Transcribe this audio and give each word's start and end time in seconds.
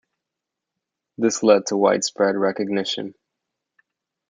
This 1.19 1.43
led 1.43 1.67
to 1.67 1.77
widespread 1.77 2.35
recognition. 2.35 3.13